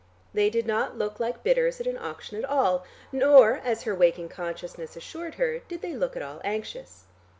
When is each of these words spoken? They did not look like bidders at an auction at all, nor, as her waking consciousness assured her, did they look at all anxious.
They 0.33 0.49
did 0.49 0.65
not 0.65 0.97
look 0.97 1.19
like 1.19 1.43
bidders 1.43 1.79
at 1.79 1.85
an 1.85 1.95
auction 1.99 2.35
at 2.35 2.49
all, 2.49 2.83
nor, 3.11 3.61
as 3.63 3.83
her 3.83 3.93
waking 3.93 4.29
consciousness 4.29 4.95
assured 4.97 5.35
her, 5.35 5.59
did 5.59 5.83
they 5.83 5.93
look 5.93 6.15
at 6.15 6.23
all 6.23 6.41
anxious. 6.43 7.03